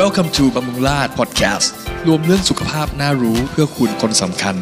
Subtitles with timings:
[0.00, 1.68] Welcome to บำรุงราช Podcast
[2.06, 4.54] รวมเรื่องสุขภาพน่ารู้เพื่อคุณคนสำคัญ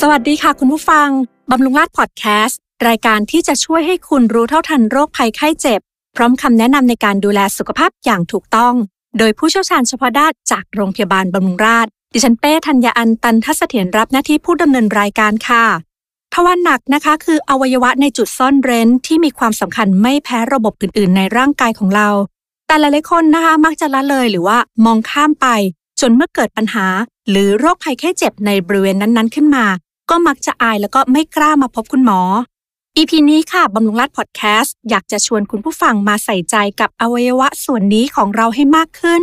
[0.00, 1.08] สวัสดีค่ะคุณผู้ฟัง
[1.50, 5.80] บำรุงราชพอดแคสต์รายการที่จะช่วยให้คุณรู้เท่าทันโรคภัยไข้เจ็บ
[6.16, 8.74] พร้อมคำแนะนำในการดูแลสุขภาพอย่างถูกต้อง
[9.18, 15.64] โดยผู้เชี่ยวชาญเฉพาะด้านจากโรงพยาบาลบำรุงราษฎร์ดิฉันเป้ธัญญาอันตันทัศเถียรรับหน้าที่ผู้ดำเนินรายการค่ะ
[16.34, 22.10] ทวารหนักนะคะคืออวัยวะในจุดซ่อนเร้นที่มีความสำคัญไม่แพ้ระบบอื่น ๆ ในร่างกายของเรา
[22.70, 25.46] แต่หลายๆคนนะคะมักจะละเลยหรือว่ามองข้ามไป
[26.00, 26.86] จนเมื่อเกิดปัญหา
[27.30, 29.64] หรือโรคภัยแค่เจ็บในบริเวณนั้นๆขึ้นมา
[30.10, 32.20] ก็มักจะอายแล้วก็ไม่กล้ามาพบคุณหมอ
[32.96, 39.22] EP นี้ค่ะบำรุงรัฐพอดแคสต์อยากจะชวนคุณผู้ฟังมาใส่ใจกับอวัยวะส่วนนี้ของเราให้มากขึ้น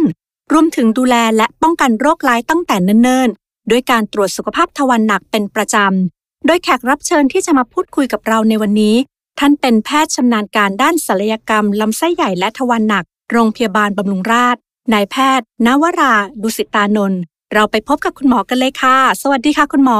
[0.53, 8.95] รวมถึงดูแลและป้องกันโรคร้ายตั้งแต่เนิ่นๆ ด้วยการตรวจสุขภาพทวารหนักเป็นประจำ โดยแขกรับเชิญที่จะมาพูดคุยกับเราในวันนี้
[9.39, 14.61] ท่านเป็นแพทย์ชำนาญการด้านศัลยกรรมลำไส้ใหญ่และทวารหนัก โรงพยาบาลบำรุงราษฎร์
[14.93, 17.21] นายแพทย์ นวรา ดุสิตานนท์
[17.53, 19.99] เราไปพบกับคุณหมอกันเลยค่ะ สวัสดีค่ะคุณหมอ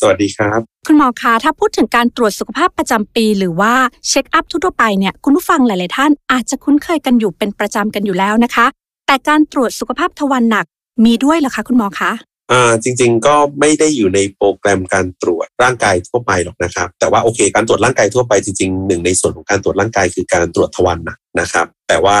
[0.00, 3.74] สวัสดีครับ คุณหมอคะถ้าพูดถึงการตรวจสุขภาพประจำปี หรือว่า
[4.08, 8.66] เช็คอัพทั่วๆไปเนี่ยคุณผู้ฟังหลาย ๆ ท่านอาจจะคุ้นเคยกันอยู่เป็นประจำกันอยู่แล้วนะคะ
[9.06, 10.66] แต่การตรวจสุขภาพทวารหนัก
[11.04, 12.12] มีด้วยเหรอคะคุณหมอคะ
[12.52, 22.18] อ่าจริง ๆ ก็ไม่ได้อยู่ในโปรแกรมการตรวจร่างกายทั่วไปหรอกนะครับ แต่ว่าโอเค การตรวจร่างกายทั่วไปจริงๆหนึ่งในส่วนของการตรวจร่างกายคือการตรวจทวารหนักนะครับ แต่ว่า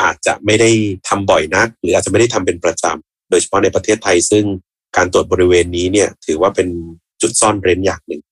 [0.00, 0.70] อาจจะไม่ได้
[1.08, 4.44] ทำบ่อยนัก หรืออาจจะไม่ได้ทำเป็นประจำโดยเฉพาะในประเทศไทย ซึ่ง
[4.96, 6.68] การตรวจบริเวณนี้เนี่ยถือว่าเป็น
[7.22, 8.22] จุดซ่อนเร้นอย่างหนึ่ง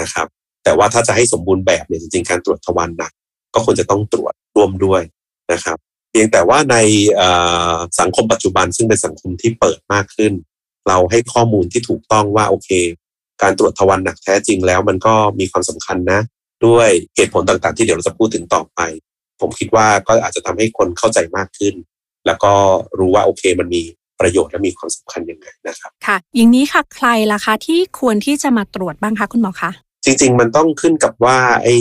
[0.00, 0.26] นะครับ
[0.64, 3.12] แต่ว่าถ้าจะให้สมบูรณ์แบบเนี่ยจริงๆการตรวจทวารหนัก
[3.54, 5.02] ก็ควรจะต้องตรวจร่วมด้วย
[5.52, 5.78] นะครับ
[6.10, 6.76] เพียงแต่ว่าใน
[8.00, 10.32] สังคมปัจจุบันซึ่งเป็นสังคมที่เปิดมากขึ้น
[10.88, 12.70] เราให้ข้อมูลที่ถูกต้องว่าโอเค
[13.42, 16.20] การตรวจทวารหนักแท้จริงแล้วมันก็มีความสำคัญนะ
[16.66, 18.80] ด้วยเหตุผลต่างๆ ที่เดี๋ยวเราจะพูดถึงต่อไป
[19.40, 21.74] ผมคิดว่าก็อาจจะทำให้คนเข้าใจมากขึ้น
[22.26, 22.52] แล้วก็
[22.98, 23.82] รู้ว่าโอเคมันมี
[24.20, 29.70] ประโยชน์และมีความสำคัญยังไงนะครับค่ะ อย่างนี้ค่ะใครล่ะคะที่ควรที่จะมาตรวจบ้างคะคุณหมอคะ
[30.04, 31.76] จริง ๆ มันต้องขึ้นกับว่าไอ้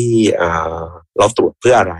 [1.18, 1.96] เราตรวจเพื่ออะไร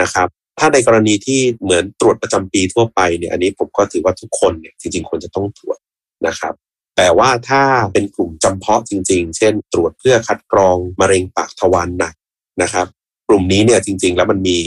[0.00, 0.28] นะครับ
[0.58, 5.78] ถ้าในกรณีที่เหมือนตรวจประจำปีทั่วไปเนี่ยอันนี้ผมก็ถือว่าทุกคนเนี่ยจริง ๆควรจะต้องตรวจ
[6.26, 6.54] นะครับ
[6.96, 7.62] แต่ว่าถ้า
[7.92, 12.14] เป็นกลุ่มจำเพาะจริง ๆ เช่น ตรวจเพื่อคัดกรองมะเร็งปากทวารหนัก
[12.62, 12.86] นะครับ
[13.28, 14.58] กลุ่มนี้เนี่ยจริง ๆ แล้วมันมี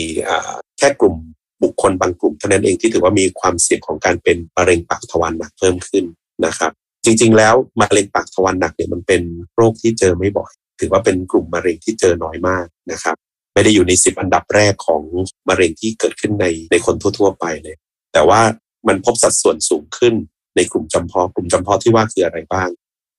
[0.77, 1.15] แค่กลุ่ม
[1.63, 6.05] บุคคลบางกลุ่มเท่านั้นเองที่ถือว่ามีความเสี่ยงของการเป็นมะเร็งปากทวารหนักเพิ่มขึ้น
[6.45, 6.71] นะครับ
[7.05, 9.21] จริง ๆ แล้วมะเร็งปากทวารหนักเนี่ยมันเป็น
[9.55, 13.15] โรคที่เจอไม่บ่อย ถือว่าเป็นกลุ่มมะเร็งที่เจอน้อยมากนะครับ
[13.53, 15.01] ไม่ได้อยู่ในสิบอันดับแรกของ
[15.49, 17.75] มะเร็งที่เกิดขึ้นในในคนทั่ว ๆ ไปเลย
[18.13, 18.41] แต่ว่า
[18.87, 20.13] มันพบสัดส่วนสูงขึ้น
[20.55, 22.69] ในกลุ่มจำเพาะกลุ่มจำเพาะที่ว่าคืออะไรบ้าง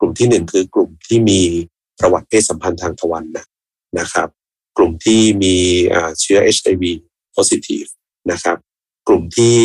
[0.00, 1.40] กลุ่มที่หนึ่งคือกลุ่มที่มี
[2.00, 3.46] ประวัติเพศสัมพันธ์ทางทวารหนัก
[3.98, 4.28] นะครับ
[4.78, 5.56] กลุ่มที่มี
[6.20, 6.84] เชื้อ HIV
[7.36, 7.88] positive
[8.32, 8.56] นะครับ
[9.08, 9.56] กลุ่มที่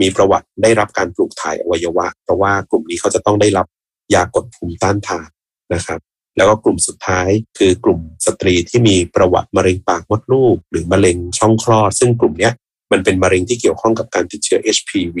[0.00, 3.66] มีประวัติได้รับการปลูกถ่ายอวัยวะ เพราะว่ากลุ่มนี้เขาจะต้องได้รับ
[4.14, 5.28] ยากดภูมิต้านทาน
[5.74, 6.00] นะครับ
[6.36, 7.28] แล้วก็กลุ่มสุดท้าย
[7.58, 12.50] คือกลุ่มสตรีที่มีประวัติมะเร็งปากมดลูก หรือมะเร็งช่องคลอด ซึ่งกลุ่มนี้
[12.92, 15.16] มันเป็นมะเร็งที่เกี่ยวข้องกับการติดเชื้อ HPV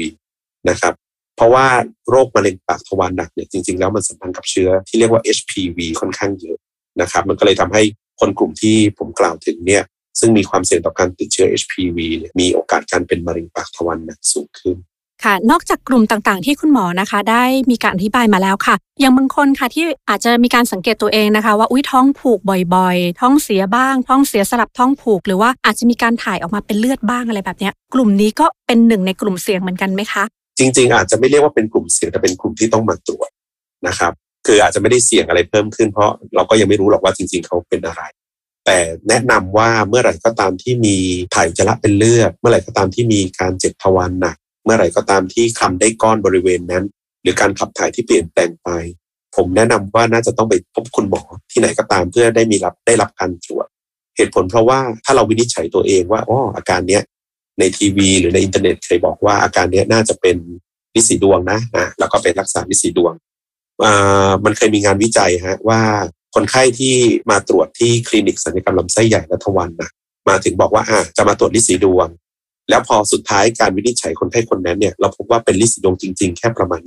[0.68, 0.94] นะครับ
[1.36, 1.66] เพราะว่า
[2.10, 6.56] โรคมะเร็งปากทวารหนักเนี่ยจริงๆแล้วมันสัมพันธ์กับเชื้อที่เรียกว่า HPV ค่อนข้างเยอะ
[7.00, 7.82] นะครับ มันก็เลยทำให้
[8.20, 9.82] คนกลุ่มที่ผมกล่าวถึงเนี่ย
[10.20, 14.76] ซึ่งมีความเสี่ยงต่อการติดเชื้อ HPV เนี่ยมีโอกาสการเป็นมะเร็งปากทวารหนักสูงขึ้น
[15.24, 22.38] ค่ะ นอกจากกลุ่มต่างๆ ที่คุณหมอนะคะ ได้มีการอธิบายมาแล้วค่ะอย่างบางคนค่ะที่อาจจะมีการสังเกตตัวเองนะคะ ว่าอุ้ยท้องผูก
[22.74, 30.24] บ่อยๆ ท้องเสียบ้าง ท้องเสียสลับท้องผูก หรือว่าอาจจะมีการถ่ายออกมาเป็นเลือดบ้างอะไรแบบนี้กลุ่มนี้ก็เป็นหนึ่งในกลุ่มเสี่ยงเหมือนกันไหมคะ
[30.58, 33.30] จริง ๆ อาจจะไม่เรียกว่าเป็นกลุ่มเสี่ยงแต่เป็นกลุ่มที่ต้องมาตรวจ
[33.86, 34.12] นะครับ
[34.46, 38.02] คืออาจจะไม่ได้เสี่ยงอะไรเพิ่มขึ้น เพราะเราก็ยังไม่รู้หรอกว่าจริง ๆเขาเป็นอะไร
[38.66, 40.96] แต่แนะนำว่าเมื่อไหร่ก็ตามที่มี
[41.34, 46.84] ถ่ายจระเป็นเลือด เมื่อไหร่ก็ตามที่มีการเจ็บทวารหนัก เมื่อไหร่ก็ตามที่คลำได้ก้อนบริเวณนั้น
[47.22, 48.68] หรือการขับถ่ายที่เปลี่ยนแปลงไป
[49.36, 53.66] ผมแนะนำว่าน่าจะต้องไปพบคุณหมอที่ไหนก็ตามเพื่อได้มีรับได้รับการตรวจ
[54.16, 57.02] เหตุผลเพราะว่าถ้าเราวินิจฉัยตัวเองว่าอ๋ออาการเนี้ย
[57.58, 60.36] ในทีวี หรือในอินเทอร์เน็ตเคยบอกว่าอาการเนี้ยน่าจะเป็น
[60.94, 63.14] ลิสีดวงนะนะแล้วก็ไปรักษาลิสีดวง
[64.44, 65.80] มันเคยมีงานวิจัยฮะว่า
[66.34, 66.94] คนไข้ที่
[67.30, 69.90] มาตรวจที่คลินิกศัลยกรรมลำไส้ใหญ่และทวารนะ
[70.28, 72.08] มาถึงบอกว่าอ่าจะมาตรวจลิสีดวง
[72.70, 76.80] แล้วพอสุดท้ายการวินิจฉัยคนไข้คนนั้นเนี่ยเราพบว่าเป็นลิสีดวงจริง ๆ แค่ประมาณ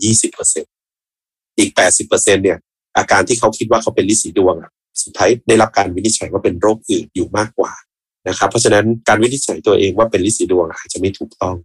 [0.76, 1.70] 20%อีก
[2.08, 2.58] 80%เนี่ย
[2.98, 4.72] อาการที่เขาคิดว่าเขาเป็นลิสีดวงอะ
[5.04, 7.72] สุดท้ายได้รับการวินิจฉัยว่าเป็นโรคอื่นอยู่มากกว่า
[8.28, 11.56] นะครับเพราะฉะนั้นการวินิจฉัยตัวเองว่าเป็นลิสีดวงอาจจะไม่ถูกต้อง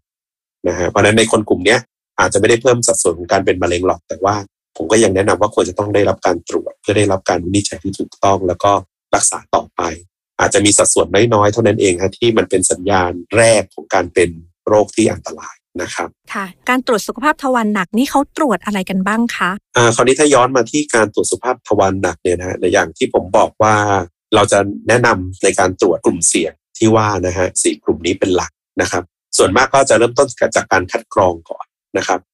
[0.68, 1.76] นะฮะเพราะนั้นในคนกลุ่มนี้
[2.20, 4.34] อาจจะไม่ได้เพิ่มสัดส่วนของการเป็นมะเร็งหรอกแต่ว่า
[4.76, 8.72] ผมก็ยังแนะนำว่าควรจะต้องได้รับการตรวจ เพื่อได้รับการวินิจฉัยที่ถูกต้อง แล้วก็
[9.14, 9.82] รักษาต่อไป
[10.40, 14.30] อาจจะมีสัดส่วนน้อยๆเท่านั้นเองฮะที่มันเป็นสัญญาณแรกของการเป็น
[14.68, 23.74] โรคที่อันตรายนะครับค่ะการตรวจสุขภาพทวารหนักนี่เขาตรวจอะไรกันบ้างคะอ่าคราวนี้ถ้าย้อนมาที่การตรวจสุขภาพทวารหนักเนี่ยนะฮะในอย่างที่ผมบอกว่า
[24.34, 28.50] เราจะแนะนำในการตรวจกลุ่มเสี่ยงที่ว่านะฮะสี่กลุ่มนี้เป็นหลัก
[28.80, 29.02] นะครับ
[29.36, 31.66] ส่วนมากก็จะเริ่มต้นจากการคัดกรองก่อน
[31.98, 32.33] นะครับอ่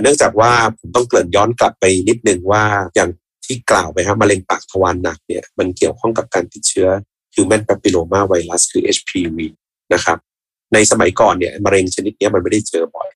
[0.00, 2.64] เนื่องจากว่าผมต้องเกริ่นย้อนกลับไปนิดนึงว่า
[2.94, 3.10] อย่าง
[3.46, 6.88] ที่กล่าวไปครับมะเร็งปากทวารหนักเนี่ยมันเกี่ยวข้องกับการติดเชื้อ
[7.34, 9.38] human papilloma virus คือ HPV
[9.94, 10.18] นะครับ
[10.72, 13.08] ในสมัยก่อนเนี่ยมะเร็งชนิดนี้มันไม่ได้เจอบ่อย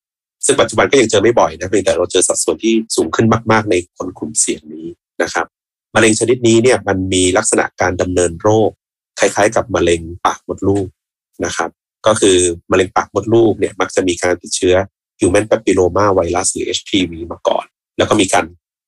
[0.47, 4.87] ซึ่งปัจจุบันก็ยังเจอไม่บ่อยนะเพียงแต่เราเจอสัดส่วนที่สูงขึ้นมาก ๆ ในคนกลุ่มเสี่ยงนี้
[5.23, 5.47] นะครับ
[5.95, 8.71] มะเร็งชนิดนี้เนี่ยมันมีลักษณะการดำเนินโรค
[9.19, 10.87] คล้ายๆ กับมะเร็งปากมดลูก
[11.45, 11.71] นะครับ
[12.07, 12.37] ก็คือ
[12.71, 14.75] มะเร็งปากมดลูกเนี่ยมักจะมีการติดเชื้อ
[15.21, 17.65] human papilloma virus หรือ HPV มาก่อน
[17.99, 18.45] แล้วก็มีการ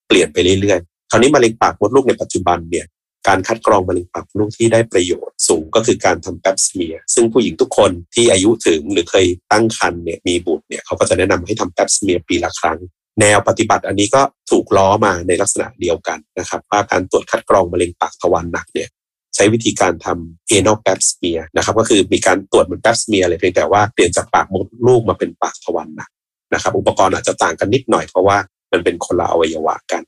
[0.09, 2.87] เปลี่ยนไปเรื่อยๆ คราวนี้มะเร็งปากมดลูกในปัจจุบันเนี่ย
[3.29, 12.79] การคัดกรองมะเร็งปากมดลูกที่ได้ประโยชน์สูงก็คือการทำแปปสเมียซึ่งผู้หญิงทุกคนที่อายุถึงหรือเคยตั้งครรภ์เนี่ยมีบุตรเนี่ยเขาก็จะแนะนำให้ทำแปปสเมียปีละครั้ง
[13.21, 18.89] แนวปฏิบัติอันนี้ก็ถูกล้อมาในลักษณะเดียวกันนะครับว่าการตรวจคัดกรองมะเร็งปากทวารหนักเนี่ย
[19.35, 26.11] ใช้วิธีการทำ anal pap smear นะครับก็คือมีการตรวจเหมือน pap smear เลยเพียงแต่ว่าเปลี่ยนจากปากมดลูกมาเป็นปากทวารหนัก
[26.55, 28.39] นะครับ อุปกรณ์อาจจะต่างกันนิดหน่อยเพราะว่า
[28.73, 30.03] มันเป็นคนละอวัยวะกัน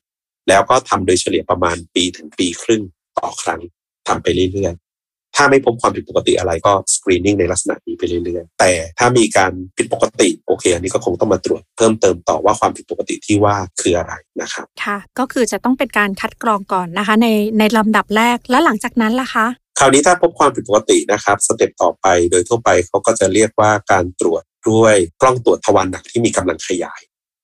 [0.48, 2.82] แล้วก็ทำโดยเฉลี่ยประมาณปีถึงปีครึ่ง
[3.18, 3.60] ต่อครั้ง
[4.08, 4.90] ทำไปเรื่อยๆ
[5.36, 17.28] ถ้าไม่พบความผิดปกติอะไรก็สกรีนนิ่งในลักษณะนี้ไปเรื่อยๆ แต่ถ้ามีการผิดปกติโอเค อันนี้ก็คงต้องมาตรวจเพิ่มเติมต่อว่าความผิดปกติที่ว่าคืออะไรนะครับ ค่ะ ก็คือจะต้องเป็นการคัดกรองก่อนนะคะ ใน
[17.58, 19.46] ในลำดับแรกแล้วหลังจากนั้นล่ะคะ
[19.78, 27.00] คราวนี้ถ้าพบความผิดปกตินะครับสเต็ปต่อไปโดยทั่วไปเขาก็จะเรียกว่าการตรวจ ด้วยกล้องตรวจทวารหนักที่มีกำลังขยาย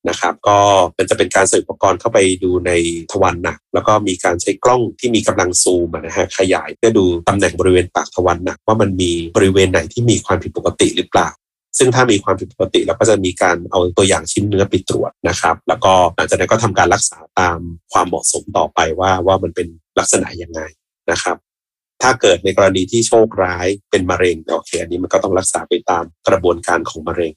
[0.09, 0.57] นะครับ ก็
[0.97, 2.71] มันจะเป็นการใส่อุปกรณ์เข้าไปดูใน
[3.11, 11.29] ทวารหนัก แล้วก็มีการใช้กล้องที่มีกำลังซูมนะฮะขยาย เพื่อดูตำแหน่งบริเวณปากทวารหนัก ว่ามันมีบริเวณไหนที่มีความผิดปกติหรือเปล่า
[11.77, 17.59] ซึ่งถ้ามีความผิดปกติเราก็จะมีการเอาตัวอย่างชิ้นเนื้อไปตรวจนะครับ แล้วก็หลังจากนั้นก็ทำการรักษาตาม
[17.93, 19.67] ความเหมาะสมต่อไปว่าว่ามันเป็น
[19.99, 20.61] ลักษณะยังไง
[21.11, 21.37] นะครับ
[22.03, 27.33] ถ้าเกิดในกรณีที่โชคร้ายเป็นมะเร็งโอเคอันนี้มันก็ต้องรักษาไปตามกระบวนการของมะเร็ง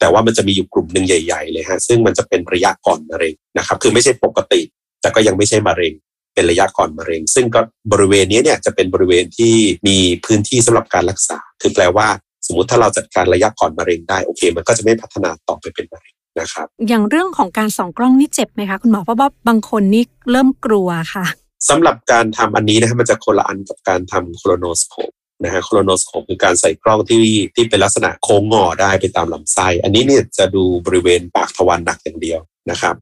[0.00, 4.60] แต่ว่ามันจะมีอยู่กลุ่มหนึ่งใหญ่ ๆ เลยฮะซึ่งมันจะเป็นระยะก่อนมะเร็งนะครับ คือไม่ใช่ปกติ
[5.00, 5.92] แต่ก็ยังไม่ใช่มะเร็ง
[6.34, 7.60] เป็นระยะก่อนมะเร็ง ซึ่งก็
[7.92, 9.54] บริเวณนี้เนี่ยจะเป็นบริเวณที่
[9.88, 12.08] มีพื้นที่สำหรับการรักษา คือแปลว่า
[12.46, 21.26] สมมติถ้าเราจัดการระยะก่อนมะเร็งได้โอเค มันก็จะไม่พัฒนาต่อไปเป็นมะเร็งนะครับอย่างเรื่องของการส่องกล้องนี่เจ็บไหมคะคุณหมอเพราะว่าบางคนนี่เริ่มกลัวค่ะ
[21.68, 25.12] สำหรับการทำอันนี้นะฮะมันจะคนละอันกับการทำโครโนสโคป
[25.44, 27.24] นะฮะโครโนสโคปคือการใส่กล้องที่
[27.54, 32.96] ที่เป็นลักษณะโค้งงอได้ไปตามลำไส้ อันนี้เนี่ยจะดูบริเวณปากทวารหนักอย่างเดียวนะครับ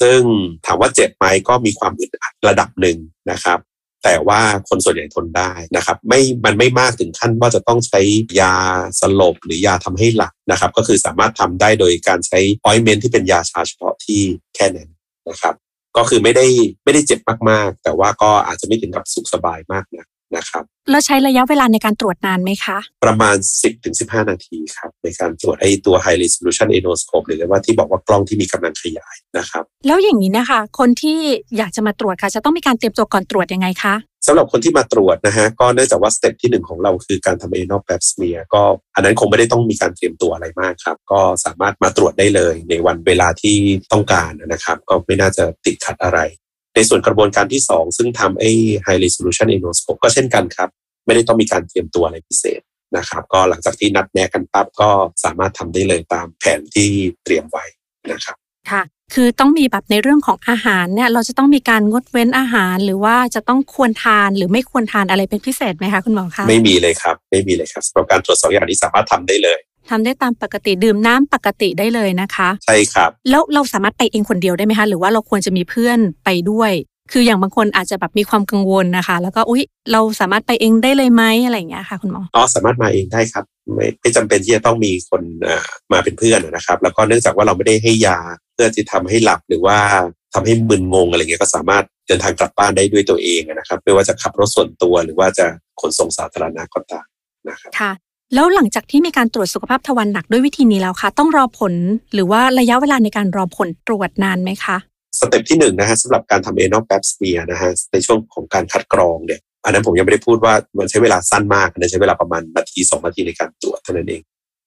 [0.00, 0.20] ซึ่ง
[0.66, 2.98] ถามว่าเจ็บไหมก็มีความอึดอัดระดับหนึ่ง
[3.30, 3.58] นะครับ
[4.04, 8.00] แต่ว่าคนส่วนใหญ่ทนได้นะครับ ไม่มันไม่มากถึงขั้นว่าจะต้องใช้
[8.40, 8.54] ยา
[9.00, 14.20] สลบหรือยาทำให้หลับนะครับ ก็คือสามารถทำได้โดยการใช้ออยเมนที่เป็นยาชาเฉพาะที่
[14.54, 14.90] แค่นั้น
[15.28, 15.54] นะครับ
[15.96, 16.46] ก็คือไม่ได้
[16.84, 17.20] ไม่ได้เจ็บ
[17.50, 20.06] มากๆ แต่ว่าก็อาจจะไม่ถึงกับสุขสบายมากนะ
[20.36, 23.36] นะครับแล้วใช้ระยะเวลาในการตรวจนานไหมคะ ประมาณ
[23.82, 31.18] 10-15 นาทีครับ ในการตรวจไอ้ตัว High Resolution Anoscope หรือว่าที่บอกว่ากล้องที่มีกำลังขยายนะครับ แล้วอย่างนี้นะคะ คนที่
[31.56, 33.94] อยากจะมาตรวจค่ะ จะต้องมีการเตรียมตัวก่อนตรวจยังไงคะ
[34.26, 38.62] สำหรับคนที่มาตรวจนะฮะก็เนื่องจากว่าสเต็ปที่หนึ่งของเราคือการทำ anal pap smear ก็
[38.94, 43.56] อันนั้นคงไม่ได้ต้องมีการเตรียมตัวอะไรมากครับ ก็สามารถมาตรวจได้เลยในวันเวลาที่
[43.92, 46.18] ต้องการนะครับ ก็ไม่น่าจะติดขัดอะไร
[46.74, 48.50] ในส่วนกระบวนการที่ 2 ซึ่งทำไอ้
[48.84, 50.68] high resolution anoscope ก็เช่นกันครับ
[51.06, 52.60] ไม่ได้ต้องมีการเตรียมตัวอะไรพิเศษ
[52.96, 54.90] นะครับ ก็หลังจากที่นัดแนะกันปั๊บก็
[55.24, 56.90] สามารถทำได้เลยตามแผนที่
[57.24, 57.64] เตรียมไว้
[58.12, 58.36] นะครับ
[58.70, 58.82] ค่ะ
[59.14, 69.58] คือต้องมีแบบในเรื่องของอาหารเนี่ยเราจะต้องมีการงดเว้นอาหาร หรือว่าจะต้องควรทานหรือไม่ควรทานอะไรเป็นพิเศษไหมคะคุณหมอคะไม่มีเลยครับไม่มีเลยครับสำหรับการตรวจสองอย่างนี้สามารถทำได้เลย
[69.90, 76.72] ทำได้ตามปกติดื่มน้ำปกติได้เลยนะคะ ใช่ครับ แล้วเราสามารถไปเองคนเดียวได้ไหมคะ หรือว่าเราควรจะมีเพื่อนไปด้วย
[77.12, 83.44] คืออย่างบางคนอาจจะแบบมีความกังวลนะคะ แล้วก็อุ๊ย เราสามารถไปเองได้เลยไหมอะไรอย่างเงี้ยค่ะคุณหมออ๋อสามารถมาเองได้ครับ
[83.74, 88.18] ไม่ไม่จำเป็นที่จะต้องมีคนอ่ามาเป็นเพื่อนนะครับ แล้วก็เนื่องจากว่าเราไม่ได้ให้ยา
[88.54, 89.78] เพื่อที่ทำให้หลับหรือว่า
[90.34, 95.46] ทำให้มึนงงอะไรเงี้ยก็สามารถเดินทางกลับบ้านได้ด้วยตัวเองนะครับ ไม่ว่าจะขับรถส่วนตัวหรือว่าจะ
[95.80, 97.06] ขนส่งสาธารณะก็ตาม
[97.48, 97.92] นะครับค่ะ
[98.34, 101.72] แล้วหลังจากที่มีการตรวจสุขภาพทวารหนักด้วยวิธีนี้แล้วคะต้องรอผล
[102.14, 104.76] หรือว่าระยะเวลาในการรอผลตรวจนานไหมคะ
[105.20, 114.22] step ที่หนึ่งนะฮะสำหรับการทำ anal pap smear นะฮะในช่วงของการคัดกรองเนี่ยอันนั้นผมยังไม่ได้พูดว่ามันใช้เวลาสั้นมากอันนั้นใช้เวลาประมาณนาทีสองนาทีในการตรวจเท่านั้นเอง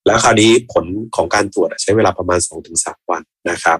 [0.06, 3.79] แล้วคราวนี้ผลของการตรวจอะใช้เวลาประมาณ2 ถึง 3 วัน นะครับ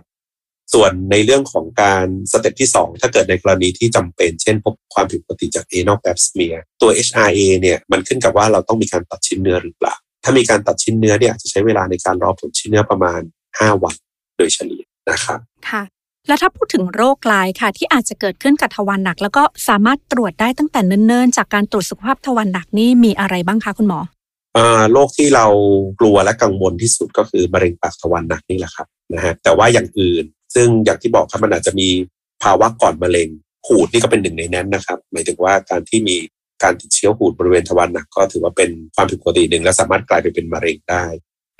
[0.74, 13.21] ส่วนในเรื่องของการ step ที่ 2 ถ้าเกิดในกรณีที่จำเป็นเช่น พบความผิดปกติจาก anal pap smear ตัว HRA เนี่ยมันขึ้นกับว่าเราต้องมีการตัดชิ้นเนื้อหรือเปล่า ถ้ามีการตัดชิ้นเนื้อเนี่ยอาจจะใช้เวลาในการรอผลชิ้นเนื้อประมาณ
[13.51, 13.95] 5 วัน
[14.38, 15.83] โดยเฉลี่ยนะครับค่ะ
[16.27, 24.00] แล้วถ้าพูดถึงโรคร้ายค่ะ ที่อาจจะเกิดขึ้นกับทวารหนัก แล้วก็สามารถตรวจได้ตั้งแต่เนิ่นๆ จากการตรวจสุขภาพทวารหนักนี่มีอะไรบ้างคะคุณหมอ
[24.57, 25.45] อ่าโรคที่เรา
[26.00, 30.24] กลัวและกังวลที่สุดก็คือมะเร็งปากทวารหนักนี่แหละครับ นะฮะแต่ว่าอย่างอื่น
[30.56, 31.90] ซึ่งอย่างที่บอกครับมันอาจจะมี
[32.44, 33.30] ภาวะก่อนมะเร็ง
[33.68, 36.18] หูดนี่ก็เป็นหนึ่งในนั้นนะครับ หมายถึงว่าการที่มี
[36.64, 41.06] การติดเชื้อหูดบริเวณทวารหนักก็ถือว่าเป็นความผิดปกติหนึ่งและสามารถกลายไปเป็นมะเร็งได้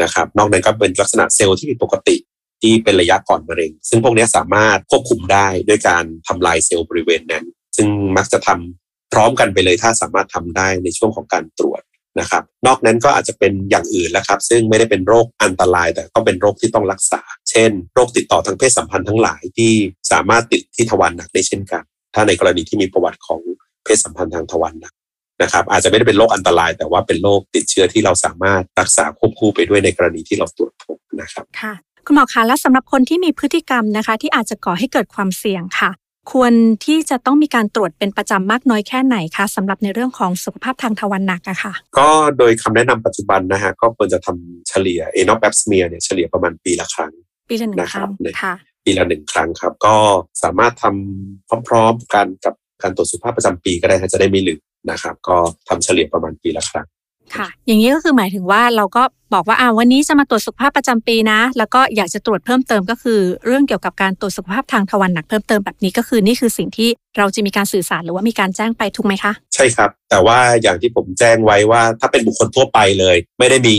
[0.04, 2.16] นะครับ นอกนั้นก็เป็นลักษณะเซลล์ที่ผิดปกติ
[2.62, 7.46] ที่เป็นระยะก่อนมะเร็ง ซึ่งพวกนี้สามารถควบคุมได้ด้วยการทำลายเซลล์บริเวณนั้น
[7.77, 7.88] ซึ่ง
[8.18, 11.82] มักจะทำพร้อมกันไปเลยถ้าสามารถทำได้ในช่วงของการตรวจ
[12.20, 17.22] นะครับ นอกนั้นก็อาจจะเป็นอย่างอื่นแล้วครับ ซึ่งไม่ได้เป็นโรคอันตรายแต่ก็เป็นโรคที่ต้องรักษา
[17.57, 19.71] ช่น โรคติดต่อทางเพศสัมพันธ์ทั้งหลายที่
[20.11, 21.83] สามารถติดที่ทวารหนักได้เช่นกัน
[22.15, 23.41] ถ้าในกรณีที่มีประวัติของ
[23.83, 24.93] เพศสัมพันธ์ทางทวารหนัก
[25.41, 31.73] นะครับ อาจจะไม่ได้เป็นโรคอันตราย แต่ว่าเป็นโรคติดเชื้อที่เราสามารถรักษาควบคู่ไปด้วยในกรณีที่เราตรวจพบนะครับค่ะ
[32.05, 35.91] คุณหมอคะและสำหรับคนที่มีพฤติกรรมนะคะ ที่อาจจะก่อให้เกิดความเสี่ยงค่ะ
[36.31, 36.53] ควร
[36.85, 47.13] ที่จะต้องมีการตรวจเป็นประจำมากน้อยแค่ไหนคะสำหรับในเรื่องของสุขภาพทางทวารหนักอะค่ะ ก็โดยคำแนะนำปัจจุบันนะฮะก็ควรจะทำเฉลี่ยเอนอแปปสเมียเนี่ยเฉลี่ยประมาณปีละครั้ง
[47.50, 48.54] ปีละหนึ่งนะคครัรั้บงเนี่ยค่ะ
[48.86, 49.96] ปีละหนึ่งครั้งครับ ก็
[50.44, 54.60] สามารถทำพร้อมๆกันกับการตรวจสุขภาพประจำปีก็ได้ฮะจะได้ไม่ลืม
[54.92, 55.38] นะครับ ก็
[55.68, 56.88] ทำเฉลี่ยประมาณปีละครั้ง
[57.36, 73.77] ค่ะ อย่างนี้ก็คือหมายถึงว่าเราก็บอกว่าอ่าวันนี้จะมาตรวจสุขภาพประจำปีนะ แล้วก็อยากจะตรวจเพิ่มเติมก็คือ เรื่องเกี่ยวกับการตรวจสุขภาพทางทวารหนักเพิ่มเติมแบบนี้ก็คือนี่คือสิ่งที่เราจะมีการสื่อสารหรือว่ามีการแจ้งไปถูกไหมคะ ใช่ครับ แต่ว่าอย่างที่ผมแจ้งไว้ว่าถ้าเป็นบุคคลทั่วไปเลย ไม่ได้มี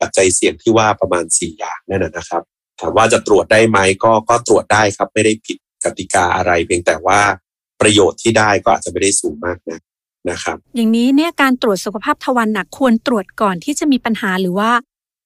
[0.00, 2.42] ปัจจัยเสี่ยงที่ว่าประมาณ 4 อย่างนั่นนะนะครับ
[2.80, 7.20] ถามว่าจะตรวจได้ไหมก็ก็ตรวจได้ครับไม่ได้ผิดกติกาอะไร เพียงแต่ว่า
[7.80, 9.80] ประโยชน์ที่ได้ก็อาจจะไม่ได้สูงมากนะ
[10.30, 14.70] นะครับอย่างนี้เนี่ยการตรวจสุขภาพทวารหนักควรตรวจก่อนที่จะมีปัญหาหรือว่า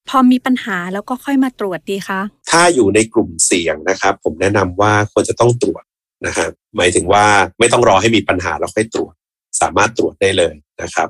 [0.09, 5.85] พอมีปัญหาแล้วก็ค่อยมาตรวจดีคะถ้าอยู่ในกลุ่มเสี่ยงนะครับ ผมแนะนำว่าควรจะต้องตรวจ
[6.27, 7.25] นะครับหมายถึงว่า
[7.59, 9.15] ไม่ต้องรอให้มีปัญหาแล้วค่อยตรวจ
[9.61, 11.09] สามารถตรวจได้เลยนะครับ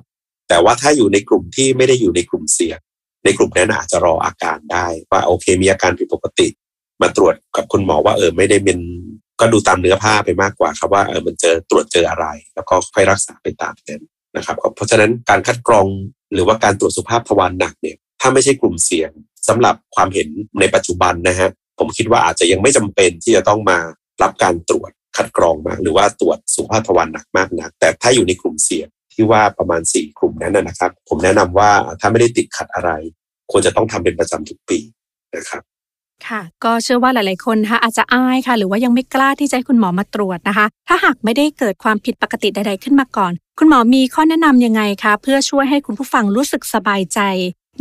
[0.48, 2.78] แต่ว่าถ้าอยู่ในกลุ่มที่ไม่ได้อยู่ในกลุ่มเสี่ยง
[3.24, 6.48] ในกลุ่มนั้นอาจจะรออาการได้ว่าโอเคมีอาการผิดปกติ
[7.02, 8.78] มาตรวจกับคุณหมอว่าเออไม่ได้เป็น
[9.40, 14.02] ก็ดูตามเนื้อผ้าไปมากกว่าครับว่าเออมันเจอตรวจเจออะไร แล้วก็ค่อยรักษาไปตามนั้น
[14.36, 15.86] นะครับ เพราะฉะนั้นการคัดกรอง
[16.32, 19.10] หรือว่าการตรวจสุขภาพทวารหนักเนี่ยถ้าไม่ใช่กลุ่มเสี่ยง
[19.48, 20.28] สำหรับความเห็น
[20.60, 21.48] ในปัจจุบันนะฮะ
[21.78, 23.78] ผมคิดว่าอาจจะยังไม่จำเป็นที่จะต้องมา
[24.22, 32.90] รับการตรวจคัดกรองมากหรือว่าตรวจสุขภาพทวารหนักมากนัก แต่ถ้าอยู่ในกลุ่มเสี่ยง ที่ว่าประมาณ 4 กลุ่มนั้นนะนะครับ ผมแนะนำว่าถ้าไม่ได้ติดขัดอะไร
[33.50, 34.78] ควรจะต้องทำเป็นประจำทุกปี
[35.36, 35.62] นะครับ
[36.28, 47.20] ค่ะก็เชื่อว่าหลาย ๆ คนนะคะอาจจะอายค่ะ หรือว่ายังไม่กล้าที่จะให้คุณหมอมาตรวจนะคะ ถ้าหากไม่ได้เกิดความผิดปกติใด ๆ ขึ้นมาก่อน คุณหมอมีข้อแนะนำยังไงคะเพื่อช่วยให้คุณผู้ฟังรู้สึกสบายใจ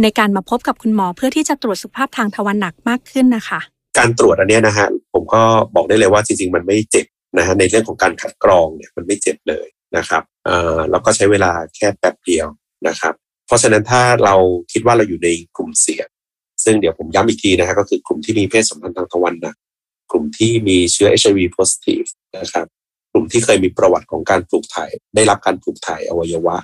[0.01, 3.59] ในการมาพบกับคุณหมอเพื่อที่จะตรวจสุขภาพทางทวารหนักมากขึ้นนะคะ
[3.97, 5.41] การตรวจอันเนี้ยนะฮะผมก็
[5.75, 7.05] บอกได้เลยว่าจริง ๆ มันไม่เจ็บ
[7.37, 9.67] นะฮะในเรื่องของการคัดกรองเนี่ยมันไม่เจ็บเลย
[9.97, 12.47] นะครับเอ่อแล้วก็ใช้เวลาแค่แป๊บเดียว
[12.87, 13.13] นะครับ
[13.47, 14.35] เพราะฉะนั้นถ้าเรา
[14.71, 16.07] คิดว่าเราอยู่ในกลุ่มเสี่ยง
[16.63, 19.55] ซึ่งเดี๋ยวผมย้ำอีกทีนะฮะก็คือกลุ่มที่มีเพศสัมพันธ์ทางทวารหนัก
[20.11, 22.67] กลุ่มที่มีเชื้อ HIV positive นะครับ
[23.11, 26.57] กลุ่มที่เคยมีประวัติของการปลูกถ่าย ได้รับการปลูกถ่ายอวัยวะ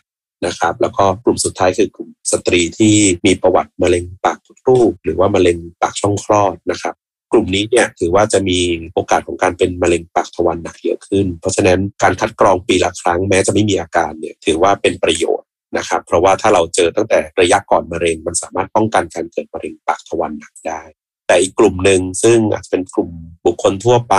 [0.46, 6.96] นะครับ แล้วก็กลุ่มสุดท้ายคือกลุ่มสตรีที่มีประวัติมะเร็งปากมดลูกหรือว่ามะเร็งปากช่องคลอดนะครับ
[7.38, 8.60] กลุ่มนี้เนี่ยถือว่าจะมี
[8.94, 20.82] โอกาสของการเป็นมะเร็งปากทวารหนักเยอะขึ้น เพราะฉะนั้นการคัดกรองปีละครั้งแม้จะไม่มีอาการเนี่ยถือว่าเป็นประโยชน์นะครับ เพราะว่าถ้าเราเจอตั้งแต่ระยะก่อนมะเร็ง มันสามารถป้องกันการเกิดมะเร็งปากทวารหนักได้
[21.28, 23.10] แต่อีกกลุ่มหนึ่งซึ่งอาจจะเป็นกลุ่ม
[23.46, 24.16] บุคคลทั่วไป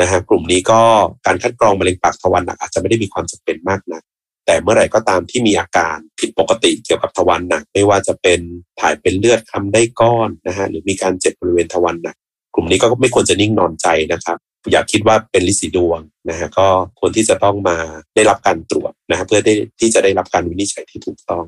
[0.00, 0.80] นะฮะกลุ่มนี้ก็
[1.26, 4.02] การคัดกรองมะเร็งปากทวารหนักอาจจะไม่ได้มีความจำเป็นมากนัก
[4.46, 8.40] แต่เมื่อไหร่ก็ตามที่มีอาการผิดปกติเกี่ยวกับทวารหนัก ไม่ว่าจะเป็น
[8.80, 12.16] ถ่ายเป็นเลือดคำได้ก้อนนะฮะหรือมีการเจ็บบริเวณทวารหนัก
[12.54, 14.38] กลุ่มนี้ก็ไม่ควรจะนิ่งนอนใจนะครับ
[14.72, 16.66] อย่าคิดว่าเป็นลิสีดวงนะฮะก็
[17.00, 17.76] ควรที่จะต้องมา
[18.14, 21.44] ได้รับการตรวจนะฮะเพื่อได้ที่จะได้รับการวินิจฉัยที่ถูกต้อง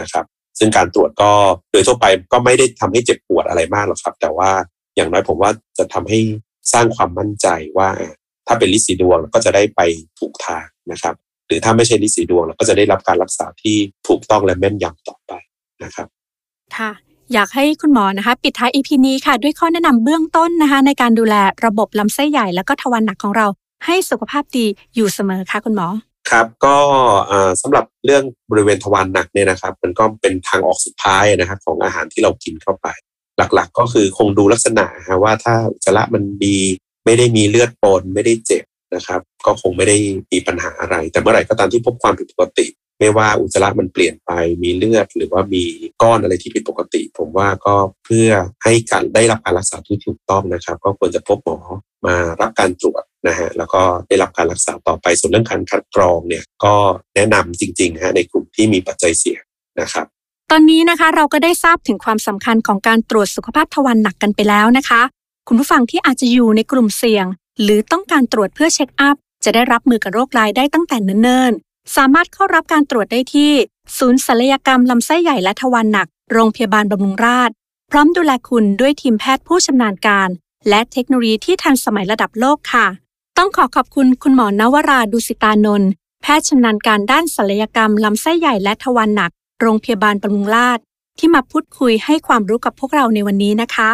[0.00, 0.24] นะครับ
[0.58, 1.30] ซึ่งการตรวจก็
[1.70, 4.50] โดยทั่วไปก็ไม่ได้ทำให้เจ็บปวดอะไรมากหรอกครับ แต่ว่า
[4.96, 6.20] อย่างน้อยผมว่าจะทำให้
[6.72, 7.46] สร้างความมั่นใจ
[7.78, 7.88] ว่า
[8.46, 9.80] ถ้าเป็นลิสีดวงเราก็จะได้ไป
[10.18, 11.14] ถูกทางนะครับ
[11.46, 13.76] หรือถ้าไม่ใช่ลิสีดวงเราก็จะได้รับการรักษาที่
[14.08, 15.32] ถูกต้องและแม่นยำต่อไป
[15.84, 16.08] นะครับ
[16.76, 16.90] ค่ะ
[17.34, 21.34] อยากให้คุณหมอนะคะ ปิดท้าย EP นี้ค่ะ ด้วยข้อแนะนำเบื้องต้นนะคะ ในการดูแล
[21.66, 23.46] ระบบลำไส้ใหญ่แล้วก็ทวารหนักของเรา
[23.86, 25.88] ให้สุขภาพดีอยู่เสมอค่ะคุณหมอ
[26.30, 26.76] ครับก็
[27.30, 32.86] อ่าสำหรับเรื่องบริเวณทวารหนักเนี่ยนะครับ มันก็เป็นทางออกสุดท้ายนะครับของอาหารที่เรากินเข้าไป
[33.54, 36.58] หลักๆ ก็คือคงดูลักษณะฮะว่าถ้าอุจจาระมันดี
[37.04, 39.96] ไม่ได้มีเลือดปนไม่ได้เจ็บนะครับ ก็คงไม่ได้
[40.32, 42.66] มีปัญหาอะไร แต่เมื่อไหร่ก็ตามที่พบความผิดปกติ
[42.98, 44.30] ไม่ว่าอุจจาระมันเปลี่ยนไป
[44.62, 45.62] มีเลือด หรือว่ามี
[46.02, 47.74] ก้อนอะไรที่ผิดปกติ ผมว่าก็
[48.04, 48.28] เพื่อ
[48.64, 51.58] ให้การได้รับการรักษาที่ถูกต้องนะครับ ก็ควรจะพบหมอ
[52.06, 56.74] มารับการตรวจนะฮะแล้วก็ได้รับการรักษาต่อไปส่วนเรื่องการคัดกรองเนี่ยก็
[57.14, 59.42] แนะนำจริงๆฮะในกลุ่มที่มีปัจจัยเสี่ยง
[59.80, 60.06] นะครับ
[60.50, 65.02] ตอนนี้นะคะเราก็ได้ทราบถึงความสำคัญของการตรวจสุขภาพทวารหนักกันไปแล้วนะคะ
[65.48, 67.26] คุณผู้ฟังที่อาจจะอยู่ในกลุ่มเสี่ยง
[67.62, 73.52] หรือต้องการตรวจเพื่อเช็คอัพจะได้รับมือกับโรคร้ายได้ตั้งแต่เนิ่นๆ สามารถเข้ารับการตรวจได้ที่
[73.98, 77.54] ศูนย์ศัลยกรรมลำไส้ใหญ่และทวารหนัก โรงพยาบาลบำรุงราษฎร์
[77.90, 80.28] พร้อมดูแลคุณด้วยทีมแพทย์ผู้ชำนาญการ
[80.68, 82.86] และเทคโนโลยีที่ทันสมัยระดับโลกค่ะ
[83.38, 85.90] ต้องขอขอบคุณคุณหมอนวราดุสิตานนท์
[86.22, 89.30] แพทย์ชำนาญการด้านศัลยกรรมลำไส้ใหญ่และทวารหนัก
[89.60, 90.84] โรงพยาบาลบำรุงราษฎร์
[91.18, 93.90] ที่มาพูดคุยให้ความรู้กับพวกเราในวันนี้นะคะ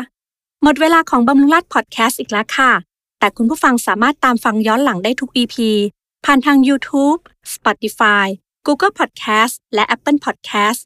[0.63, 2.71] หมดเวลาของบำรุงราษฎร์พอดแคสต์อีกแล้วค่ะ
[3.19, 5.55] แต่คุณผู้ฟังสามารถตามฟังย้อนหลังได้ทุก EP
[6.29, 7.21] ผ่านทาง YouTube,
[7.55, 8.27] Spotify,
[8.67, 10.81] Google Podcast และ Apple Podcast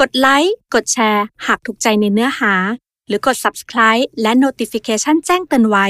[0.00, 2.54] กดไลค์ กดแชร์ หากถูกใจในเนื้อหา
[3.08, 5.86] หรือกด Subscribe และ Notification แจ้งเตือนไว้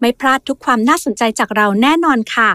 [0.00, 2.50] ไม่พลาดทุกความน่าสนใจจากเราแน่นอนค่ะ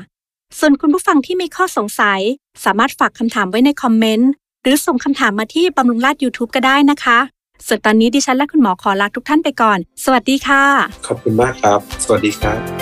[0.60, 2.22] ส่วนคุณผู้ฟังที่มีข้อสงสัย
[2.64, 4.32] สามารถฝากคำถามไว้ในคอมเมนต์
[4.64, 7.20] หรือส่งคำถามมาที่บำรุงราษ YouTube ก็ได้นะคะ
[7.68, 10.64] ส่วนตอนนี้ดิฉันและคุณหมอขอลาทุกท่านไปก่อน สวัสดีค่ะ
[11.08, 12.75] ขอบคุณมากครับ สวัสดีครับ